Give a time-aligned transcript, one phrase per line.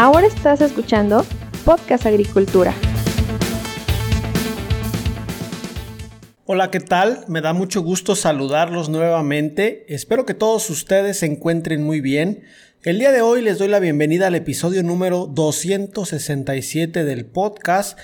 [0.00, 1.26] Ahora estás escuchando
[1.64, 2.72] Podcast Agricultura.
[6.46, 7.24] Hola, ¿qué tal?
[7.26, 9.92] Me da mucho gusto saludarlos nuevamente.
[9.92, 12.44] Espero que todos ustedes se encuentren muy bien.
[12.84, 17.98] El día de hoy les doy la bienvenida al episodio número 267 del podcast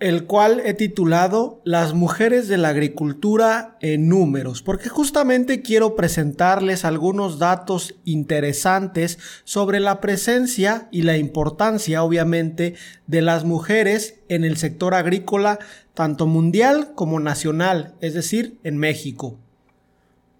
[0.00, 6.84] el cual he titulado Las mujeres de la agricultura en números, porque justamente quiero presentarles
[6.84, 12.74] algunos datos interesantes sobre la presencia y la importancia, obviamente,
[13.06, 15.58] de las mujeres en el sector agrícola,
[15.94, 19.38] tanto mundial como nacional, es decir, en México.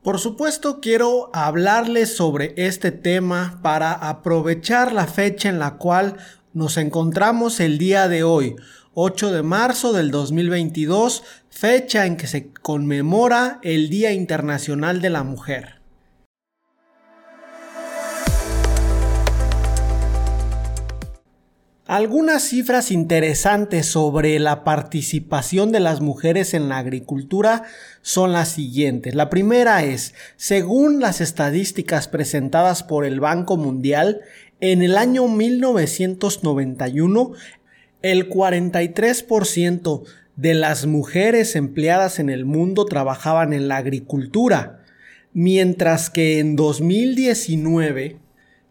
[0.02, 6.16] Por supuesto, quiero hablarles sobre este tema para aprovechar la fecha en la cual
[6.52, 8.56] nos encontramos el día de hoy,
[8.96, 15.24] 8 de marzo del 2022, fecha en que se conmemora el Día Internacional de la
[15.24, 15.80] Mujer.
[21.86, 27.64] Algunas cifras interesantes sobre la participación de las mujeres en la agricultura
[28.00, 29.14] son las siguientes.
[29.14, 34.20] La primera es, según las estadísticas presentadas por el Banco Mundial,
[34.60, 37.32] en el año 1991
[38.04, 40.02] el 43%
[40.36, 44.84] de las mujeres empleadas en el mundo trabajaban en la agricultura,
[45.32, 48.18] mientras que en 2019,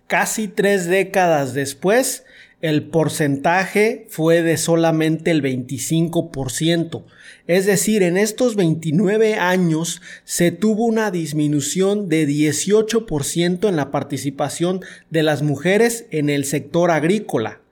[0.06, 2.26] casi tres décadas después,
[2.62, 7.04] el porcentaje fue de solamente el 25%.
[7.48, 14.82] Es decir, en estos 29 años se tuvo una disminución de 18% en la participación
[15.10, 17.63] de las mujeres en el sector agrícola.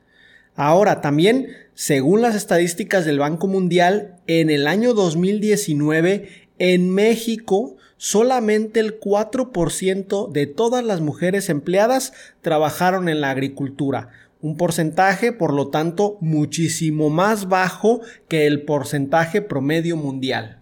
[0.55, 8.79] Ahora, también, según las estadísticas del Banco Mundial, en el año 2019, en México, solamente
[8.79, 14.09] el 4% de todas las mujeres empleadas trabajaron en la agricultura.
[14.41, 20.61] Un porcentaje, por lo tanto, muchísimo más bajo que el porcentaje promedio mundial.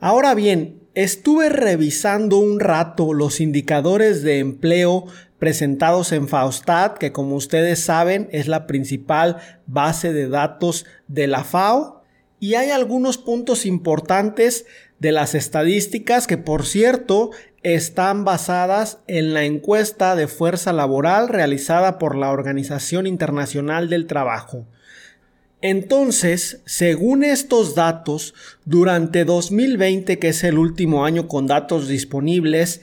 [0.00, 5.06] Ahora bien, estuve revisando un rato los indicadores de empleo
[5.38, 9.36] presentados en Faustat, que como ustedes saben es la principal
[9.66, 12.02] base de datos de la FAO.
[12.38, 14.66] Y hay algunos puntos importantes
[14.98, 17.30] de las estadísticas que por cierto
[17.62, 24.66] están basadas en la encuesta de fuerza laboral realizada por la Organización Internacional del Trabajo.
[25.62, 28.34] Entonces, según estos datos,
[28.66, 32.82] durante 2020, que es el último año con datos disponibles,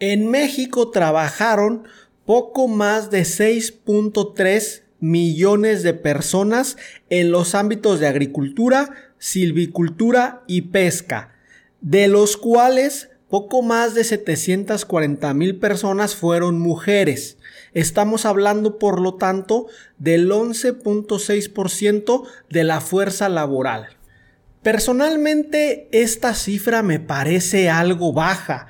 [0.00, 1.84] en México trabajaron
[2.24, 6.76] poco más de 6.3 millones de personas
[7.10, 11.34] en los ámbitos de agricultura, silvicultura y pesca,
[11.80, 17.38] de los cuales poco más de 740 mil personas fueron mujeres.
[17.74, 19.66] Estamos hablando, por lo tanto,
[19.98, 23.88] del 11.6% de la fuerza laboral.
[24.62, 28.68] Personalmente, esta cifra me parece algo baja,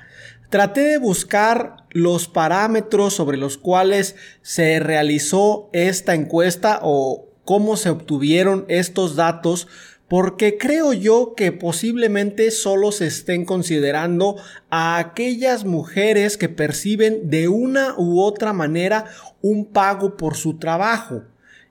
[0.49, 7.89] Traté de buscar los parámetros sobre los cuales se realizó esta encuesta o cómo se
[7.89, 9.67] obtuvieron estos datos
[10.07, 14.37] porque creo yo que posiblemente solo se estén considerando
[14.69, 19.05] a aquellas mujeres que perciben de una u otra manera
[19.41, 21.23] un pago por su trabajo.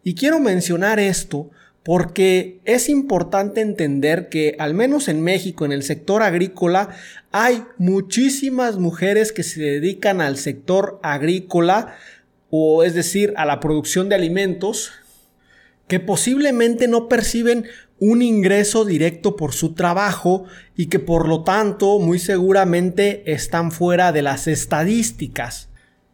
[0.04, 1.50] Y quiero mencionar esto
[1.86, 6.88] porque es importante entender que al menos en México, en el sector agrícola,
[7.30, 11.94] hay muchísimas mujeres que se dedican al sector agrícola,
[12.50, 14.94] o es decir, a la producción de alimentos,
[15.86, 17.66] que posiblemente no perciben
[18.00, 24.10] un ingreso directo por su trabajo y que por lo tanto muy seguramente están fuera
[24.10, 25.68] de las estadísticas.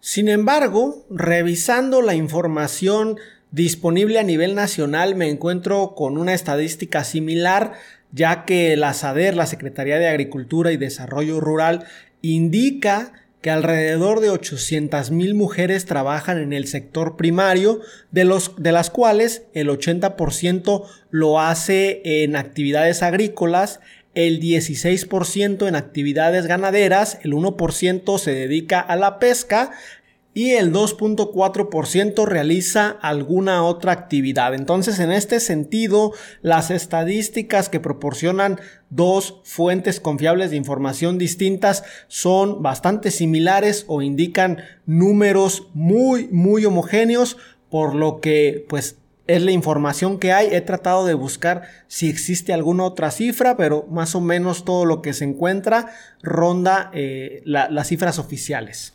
[0.04, 3.18] Sin embargo, revisando la información
[3.52, 7.74] disponible a nivel nacional me encuentro con una estadística similar,
[8.10, 11.84] ya que la SADER, la Secretaría de Agricultura y Desarrollo Rural,
[12.20, 18.72] indica que alrededor de 800 mil mujeres trabajan en el sector primario, de, los, de
[18.72, 23.78] las cuales el 80% lo hace en actividades agrícolas,
[24.14, 29.72] el 16% en actividades ganaderas, el 1% se dedica a la pesca
[30.34, 34.54] y el 2.4% realiza alguna otra actividad.
[34.54, 42.62] Entonces, en este sentido, las estadísticas que proporcionan dos fuentes confiables de información distintas son
[42.62, 47.36] bastante similares o indican números muy, muy homogéneos,
[47.68, 50.48] por lo que, pues, es la información que hay.
[50.54, 55.02] He tratado de buscar si existe alguna otra cifra, pero más o menos todo lo
[55.02, 55.90] que se encuentra
[56.22, 58.94] ronda eh, las cifras oficiales.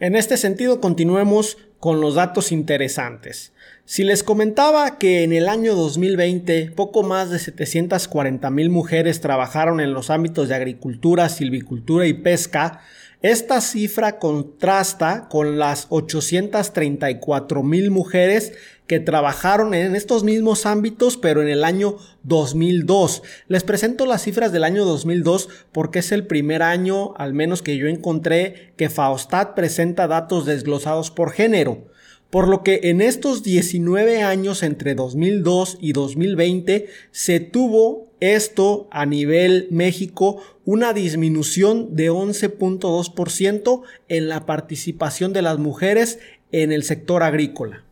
[0.00, 3.52] En este sentido, continuemos con los datos interesantes.
[3.84, 9.80] Si les comentaba que en el año 2020 poco más de 740 mil mujeres trabajaron
[9.80, 12.80] en los ámbitos de agricultura, silvicultura y pesca,
[13.20, 18.52] esta cifra contrasta con las 834 mil mujeres
[18.86, 23.22] que trabajaron en estos mismos ámbitos, pero en el año 2002.
[23.48, 27.76] Les presento las cifras del año 2002 porque es el primer año, al menos que
[27.76, 31.88] yo encontré, que Faustat presenta datos desglosados por género.
[32.30, 39.06] Por lo que en estos 19 años entre 2002 y 2020 se tuvo esto a
[39.06, 46.18] nivel México una disminución de 11.2% en la participación de las mujeres
[46.52, 47.84] en el sector agrícola.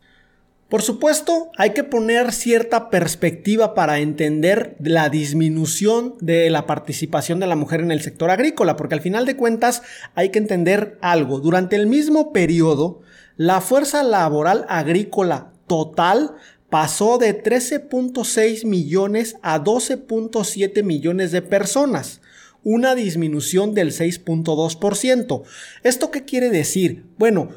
[0.68, 7.46] Por supuesto, hay que poner cierta perspectiva para entender la disminución de la participación de
[7.46, 9.82] la mujer en el sector agrícola, porque al final de cuentas
[10.16, 11.38] hay que entender algo.
[11.38, 13.00] Durante el mismo periodo,
[13.36, 16.34] la fuerza laboral agrícola total
[16.76, 22.20] pasó de 13.6 millones a 12.7 millones de personas,
[22.64, 25.42] una disminución del 6.2%.
[25.84, 27.06] ¿Esto qué quiere decir?
[27.16, 27.48] Bueno,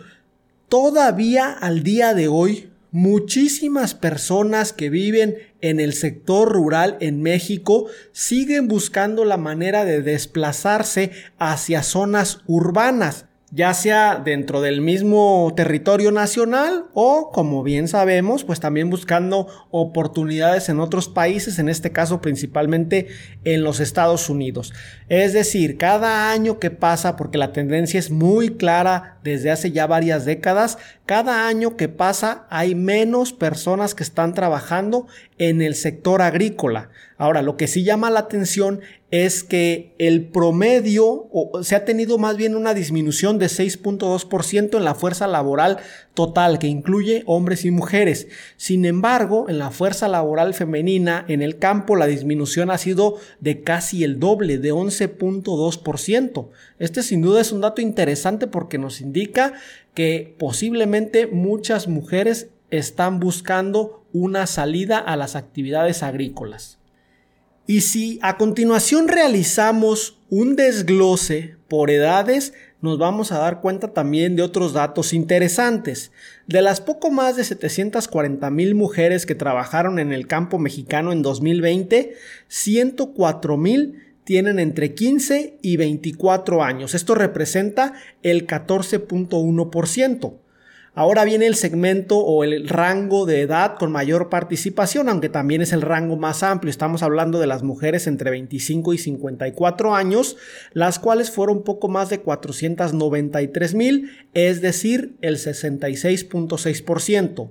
[0.69, 7.87] todavía al día de hoy, muchísimas personas que viven en el sector rural en México
[8.13, 16.11] siguen buscando la manera de desplazarse hacia zonas urbanas ya sea dentro del mismo territorio
[16.11, 22.21] nacional o, como bien sabemos, pues también buscando oportunidades en otros países, en este caso
[22.21, 23.07] principalmente
[23.43, 24.73] en los Estados Unidos.
[25.07, 29.87] Es decir, cada año que pasa, porque la tendencia es muy clara desde hace ya
[29.87, 30.77] varias décadas,
[31.09, 35.07] cada año que pasa hay menos personas que están trabajando
[35.39, 36.91] en el sector agrícola.
[37.17, 41.27] Ahora, lo que sí llama la atención es que el promedio
[41.63, 45.79] se ha tenido más bien una disminución de 6.2% en la fuerza laboral
[46.13, 48.27] total, que incluye hombres y mujeres.
[48.55, 53.63] Sin embargo, en la fuerza laboral femenina, en el campo, la disminución ha sido de
[53.63, 56.49] casi el doble, de 11.2%.
[56.77, 59.53] Este sin duda es un dato interesante porque nos indica
[59.93, 66.79] que posiblemente muchas mujeres están buscando una salida a las actividades agrícolas.
[67.67, 74.35] Y si a continuación realizamos un desglose por edades, nos vamos a dar cuenta también
[74.35, 76.11] de otros datos interesantes.
[76.47, 81.21] De las poco más de 740 mil mujeres que trabajaron en el campo mexicano en
[81.21, 82.15] 2020,
[82.47, 86.93] 104 mil tienen entre 15 y 24 años.
[86.93, 90.37] Esto representa el 14.1%.
[90.93, 95.73] Ahora viene el segmento o el rango de edad con mayor participación, aunque también es
[95.73, 96.69] el rango más amplio.
[96.69, 100.37] Estamos hablando de las mujeres entre 25 y 54 años,
[100.73, 107.49] las cuales fueron poco más de 493 mil, es decir, el 66.6%.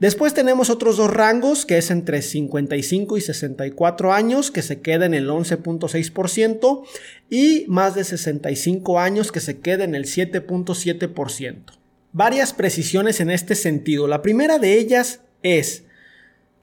[0.00, 5.06] Después tenemos otros dos rangos, que es entre 55 y 64 años, que se queda
[5.06, 6.82] en el 11.6%,
[7.28, 11.80] y más de 65 años, que se queda en el 7.7%
[12.12, 14.06] varias precisiones en este sentido.
[14.06, 15.84] La primera de ellas es,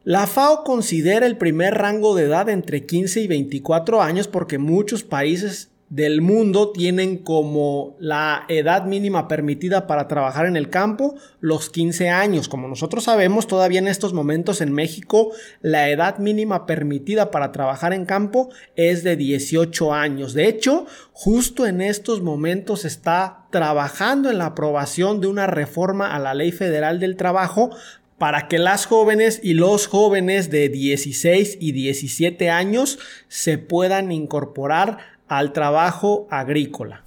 [0.04, 5.04] la FAO considera el primer rango de edad entre 15 y 24 años porque muchos
[5.04, 11.70] países del mundo tienen como la edad mínima permitida para trabajar en el campo los
[11.70, 12.50] 15 años.
[12.50, 17.94] Como nosotros sabemos, todavía en estos momentos en México la edad mínima permitida para trabajar
[17.94, 20.34] en campo es de 18 años.
[20.34, 26.20] De hecho, justo en estos momentos está trabajando en la aprobación de una reforma a
[26.20, 27.72] la Ley Federal del Trabajo
[28.18, 35.17] para que las jóvenes y los jóvenes de 16 y 17 años se puedan incorporar
[35.28, 37.04] al trabajo agrícola.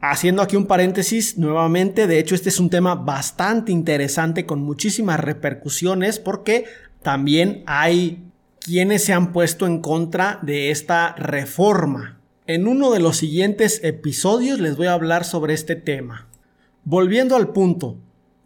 [0.00, 5.20] Haciendo aquí un paréntesis nuevamente, de hecho este es un tema bastante interesante con muchísimas
[5.20, 6.64] repercusiones porque
[7.02, 8.24] también hay
[8.58, 12.18] quienes se han puesto en contra de esta reforma.
[12.46, 16.26] En uno de los siguientes episodios les voy a hablar sobre este tema.
[16.84, 17.96] Volviendo al punto,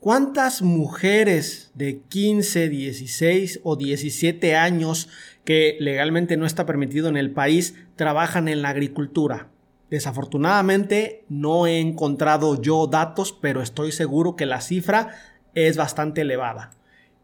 [0.01, 5.09] ¿cuántas mujeres de 15, 16 o 17 años
[5.47, 9.49] que legalmente no está permitido en el país trabajan en la agricultura.
[9.89, 15.15] Desafortunadamente no he encontrado yo datos, pero estoy seguro que la cifra
[15.55, 16.73] es bastante elevada.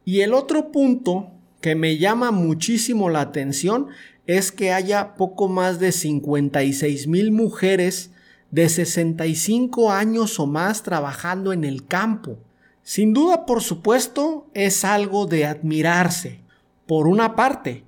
[0.05, 3.89] Y el otro punto que me llama muchísimo la atención
[4.27, 8.13] es que haya poco más de 56 mil mujeres
[8.53, 12.39] de 65 años o más trabajando en el campo.
[12.83, 16.41] Sin duda, por supuesto, es algo de admirarse.
[16.87, 17.85] Por una parte,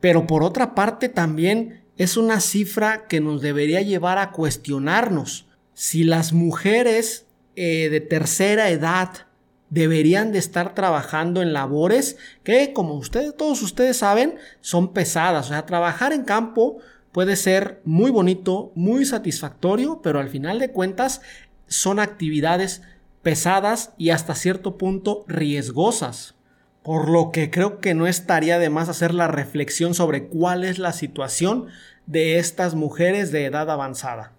[0.00, 6.04] pero por otra parte también es una cifra que nos debería llevar a cuestionarnos si
[6.04, 7.26] las mujeres
[7.56, 9.26] eh, de tercera edad
[9.68, 15.46] deberían de estar trabajando en labores que, como ustedes, todos ustedes saben, son pesadas.
[15.46, 16.78] O sea, trabajar en campo
[17.12, 21.20] puede ser muy bonito, muy satisfactorio, pero al final de cuentas
[21.66, 22.82] son actividades
[23.26, 26.36] pesadas y hasta cierto punto riesgosas.
[26.84, 30.78] Por lo que creo que no estaría de más hacer la reflexión sobre cuál es
[30.78, 31.66] la situación
[32.06, 34.32] de estas mujeres de edad avanzada.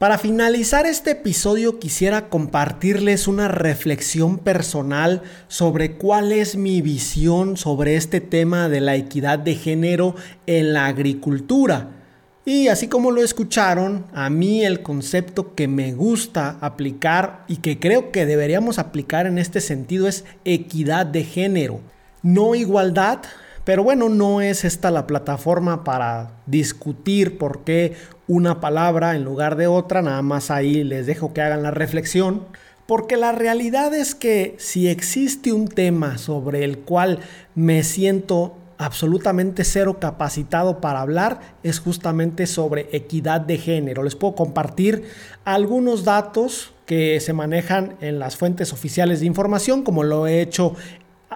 [0.00, 7.94] Para finalizar este episodio quisiera compartirles una reflexión personal sobre cuál es mi visión sobre
[7.94, 10.16] este tema de la equidad de género
[10.48, 12.00] en la agricultura.
[12.46, 17.78] Y así como lo escucharon, a mí el concepto que me gusta aplicar y que
[17.78, 21.80] creo que deberíamos aplicar en este sentido es equidad de género.
[22.22, 23.20] No igualdad,
[23.64, 27.94] pero bueno, no es esta la plataforma para discutir por qué
[28.26, 32.42] una palabra en lugar de otra, nada más ahí les dejo que hagan la reflexión.
[32.86, 37.20] Porque la realidad es que si existe un tema sobre el cual
[37.54, 44.02] me siento absolutamente cero capacitado para hablar es justamente sobre equidad de género.
[44.02, 45.04] Les puedo compartir
[45.44, 50.74] algunos datos que se manejan en las fuentes oficiales de información, como lo he hecho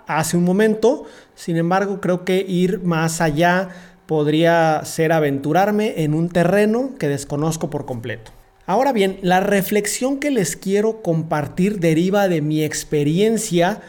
[0.07, 1.05] hace un momento.
[1.35, 3.71] Sin embargo, creo que ir más allá
[4.07, 8.33] podría ser aventurarme en un terreno que desconozco por completo.
[8.67, 13.81] Ahora bien, la reflexión que les quiero compartir deriva de mi experiencia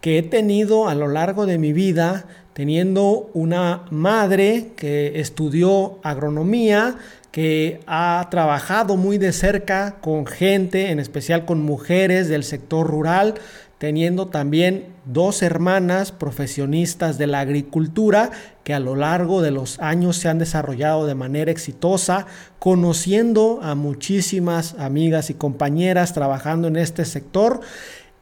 [0.00, 2.26] que he tenido a lo largo de mi vida
[2.58, 6.96] teniendo una madre que estudió agronomía,
[7.30, 13.34] que ha trabajado muy de cerca con gente, en especial con mujeres del sector rural,
[13.78, 18.32] teniendo también dos hermanas profesionistas de la agricultura
[18.64, 22.26] que a lo largo de los años se han desarrollado de manera exitosa,
[22.58, 27.60] conociendo a muchísimas amigas y compañeras trabajando en este sector.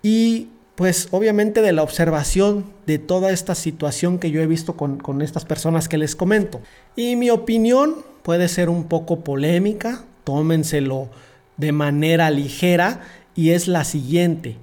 [0.02, 4.98] Y pues obviamente de la observación de toda esta situación que yo he visto con,
[4.98, 6.60] con, estas personas que les comento.
[6.94, 11.08] Y mi opinión puede ser un poco polémica, tómenselo
[11.56, 13.00] de manera ligera,
[13.34, 14.58] y es la siguiente.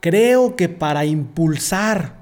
[0.00, 2.16] Creo que para impulsar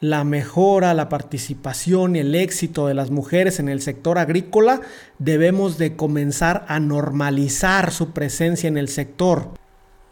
[0.00, 4.82] la mejora, la participación y el éxito de las mujeres en el sector agrícola,
[5.18, 9.54] debemos de comenzar a normalizar su presencia en el sector.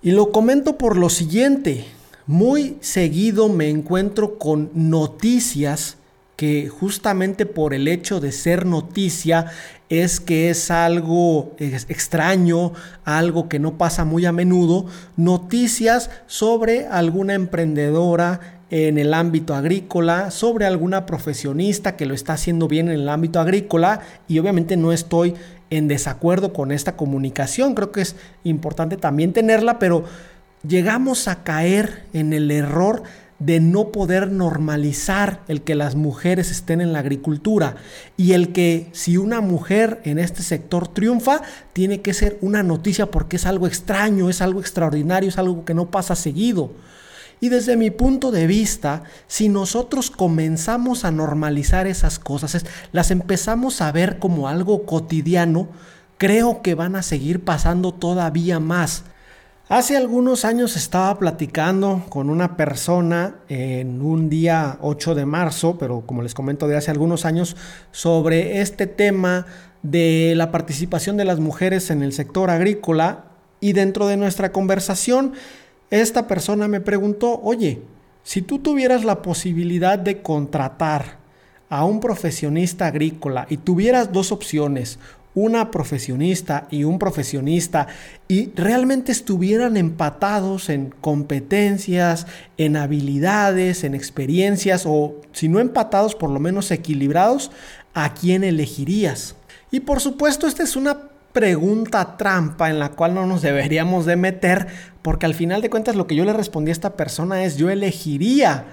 [0.01, 1.85] Y lo comento por lo siguiente,
[2.27, 5.97] muy seguido me encuentro con noticias
[6.37, 9.47] que justamente por el hecho de ser noticia
[9.89, 12.73] es que es algo extraño,
[13.05, 14.87] algo que no pasa muy a menudo,
[15.17, 22.69] noticias sobre alguna emprendedora en el ámbito agrícola, sobre alguna profesionista que lo está haciendo
[22.69, 25.35] bien en el ámbito agrícola y obviamente no estoy
[25.69, 30.05] en desacuerdo con esta comunicación, creo que es importante también tenerla, pero
[30.67, 33.03] llegamos a caer en el error
[33.39, 37.75] de no poder normalizar el que las mujeres estén en la agricultura
[38.17, 41.43] y el que si una mujer en este sector triunfa,
[41.73, 45.75] tiene que ser una noticia porque es algo extraño, es algo extraordinario, es algo que
[45.75, 46.71] no pasa seguido.
[47.41, 53.81] Y desde mi punto de vista, si nosotros comenzamos a normalizar esas cosas, las empezamos
[53.81, 55.67] a ver como algo cotidiano,
[56.19, 59.03] creo que van a seguir pasando todavía más.
[59.73, 66.03] Hace algunos años estaba platicando con una persona en un día 8 de marzo, pero
[66.05, 67.57] como les comento de hace algunos años,
[67.91, 69.47] sobre este tema
[69.83, 73.25] de la participación de las mujeres en el sector agrícola
[73.61, 75.33] y dentro de nuestra conversación,
[75.89, 77.81] esta persona me preguntó, oye,
[78.25, 81.17] si tú tuvieras la posibilidad de contratar
[81.71, 84.99] a un profesionista agrícola y tuvieras dos opciones,
[85.35, 87.87] una profesionista y un profesionista
[88.29, 92.27] y realmente estuvieran empatados en competencias,
[92.59, 97.51] en habilidades, en experiencias o si no empatados por lo menos equilibrados,
[97.95, 99.37] ¿a quién elegirías?
[99.71, 100.99] Y por supuesto esta es una
[101.33, 104.67] pregunta trampa en la cual no nos deberíamos de meter
[105.01, 107.71] porque al final de cuentas lo que yo le respondí a esta persona es yo
[107.71, 108.67] elegiría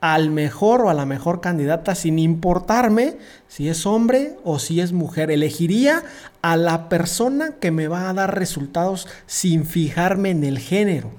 [0.00, 3.16] al mejor o a la mejor candidata sin importarme
[3.48, 5.30] si es hombre o si es mujer.
[5.30, 6.02] Elegiría
[6.42, 11.10] a la persona que me va a dar resultados sin fijarme en el género.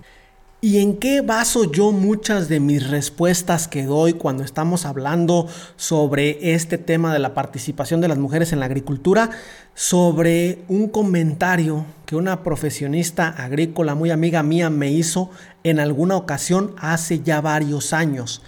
[0.64, 6.54] ¿Y en qué baso yo muchas de mis respuestas que doy cuando estamos hablando sobre
[6.54, 9.32] este tema de la participación de las mujeres en la agricultura?
[9.74, 15.32] Sobre un comentario que una profesionista agrícola muy amiga mía me hizo
[15.64, 18.44] en alguna ocasión hace ya varios años.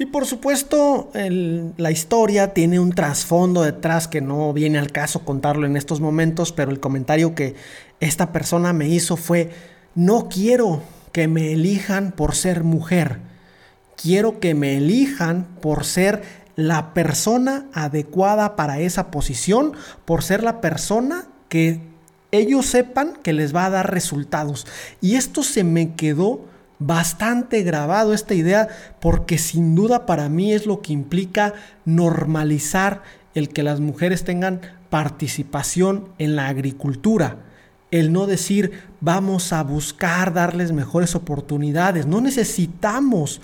[0.00, 5.66] Y por supuesto, la historia tiene un trasfondo detrás que no viene al caso contarlo
[5.66, 7.54] en estos momentos, pero el comentario que
[8.00, 9.50] esta persona me hizo fue,
[9.94, 10.80] no quiero
[11.12, 13.18] que me elijan por ser mujer,
[13.94, 16.22] quiero que me elijan por ser
[16.56, 19.74] la persona adecuada para esa posición,
[20.06, 21.78] por ser la persona que
[22.30, 24.66] ellos sepan que les va a dar resultados.
[25.02, 26.46] Y esto se me quedó
[26.80, 28.68] bastante grabado esta idea
[29.00, 33.02] porque sin duda para mí es lo que implica normalizar
[33.34, 37.36] el que las mujeres tengan participación en la agricultura.
[37.92, 42.06] El no decir vamos a buscar darles mejores oportunidades.
[42.06, 43.40] No necesitamos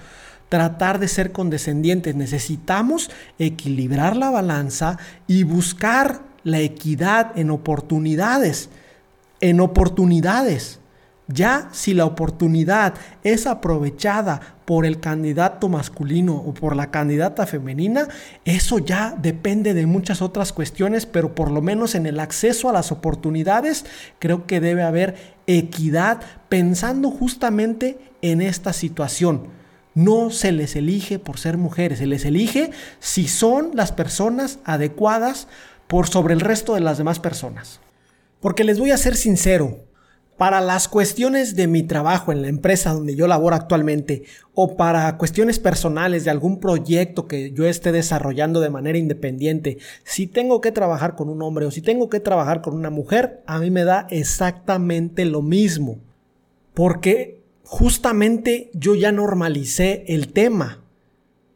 [0.48, 8.70] tratar de ser condescendientes, necesitamos equilibrar la balanza y buscar la equidad en oportunidades.
[9.40, 10.80] En oportunidades.
[11.28, 18.06] Ya si la oportunidad es aprovechada por el candidato masculino o por la candidata femenina,
[18.44, 22.72] eso ya depende de muchas otras cuestiones, pero por lo menos en el acceso a
[22.72, 23.86] las oportunidades
[24.20, 25.16] creo que debe haber
[25.48, 29.48] equidad pensando justamente en esta situación.
[29.94, 35.48] No se les elige por ser mujeres, se les elige si son las personas adecuadas
[35.88, 37.80] por sobre el resto de las demás personas.
[38.40, 39.86] Porque les voy a ser sincero,
[40.36, 44.24] para las cuestiones de mi trabajo en la empresa donde yo laboro actualmente
[44.54, 50.26] o para cuestiones personales de algún proyecto que yo esté desarrollando de manera independiente, si
[50.26, 53.58] tengo que trabajar con un hombre o si tengo que trabajar con una mujer, a
[53.58, 55.98] mí me da exactamente lo mismo.
[56.74, 60.82] Porque justamente yo ya normalicé el tema.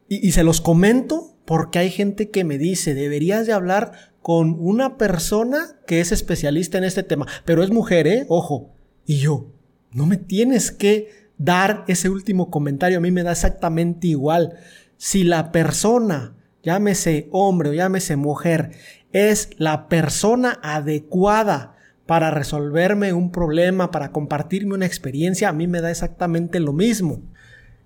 [0.07, 4.97] Y, se los comento porque hay gente que me dice, deberías de hablar con una
[4.97, 8.25] persona que es especialista en este tema, pero es mujer, ¿eh?
[8.29, 8.71] Ojo.
[9.05, 9.47] Y yo,
[9.91, 14.53] no me tienes que dar ese último comentario, a mí me da exactamente igual.
[14.97, 18.71] Si la persona, llámese hombre o llámese mujer,
[19.11, 25.81] es la persona adecuada para resolverme un problema, para compartirme una experiencia, a mí me
[25.81, 27.21] da exactamente lo mismo.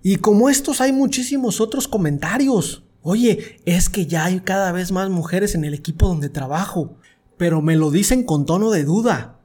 [0.02, 2.85] Y como estos hay muchísimos otros comentarios.
[3.08, 6.96] Oye, es que ya hay cada vez más mujeres en el equipo donde trabajo,
[7.36, 9.38] pero me lo dicen con tono de duda.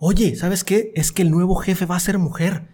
[0.00, 0.90] Oye, ¿sabes qué?
[0.96, 2.66] Es que el nuevo jefe va a ser mujer.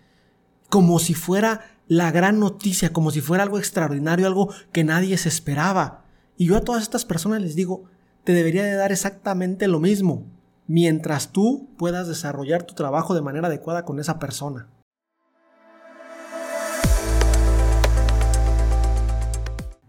[0.71, 5.29] Como si fuera la gran noticia, como si fuera algo extraordinario, algo que nadie se
[5.29, 6.07] esperaba.
[6.39, 7.85] Y yo a todas estas personas les digo,
[8.25, 10.25] te debería de dar exactamente lo mismo,
[10.67, 14.71] mientras tú puedas desarrollar tu trabajo de manera adecuada con esa persona.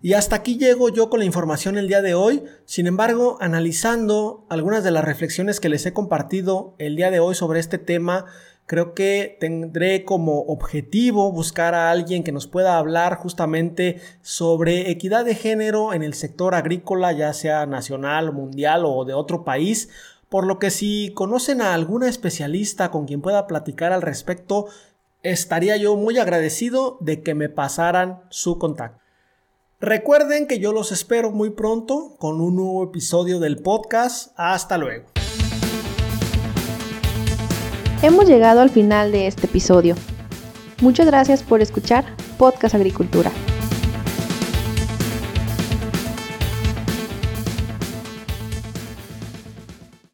[0.04, 2.44] Y hasta aquí llego yo con la información el día de hoy.
[2.66, 7.36] Sin embargo, analizando algunas de las reflexiones que les he compartido el día de hoy
[7.36, 8.26] sobre este tema,
[8.66, 15.24] creo que tendré como objetivo buscar a alguien que nos pueda hablar justamente sobre equidad
[15.24, 19.88] de género en el sector agrícola, ya sea nacional, mundial o de otro país.
[20.28, 24.66] Por lo que si conocen a alguna especialista con quien pueda platicar al respecto,
[25.22, 29.03] estaría yo muy agradecido de que me pasaran su contacto.
[29.86, 34.32] Recuerden que yo los espero muy pronto con un nuevo episodio del podcast.
[34.38, 35.08] Hasta luego.
[38.02, 39.96] Hemos llegado al final de este episodio.
[40.80, 42.06] Muchas gracias por escuchar
[42.38, 43.30] Podcast Agricultura.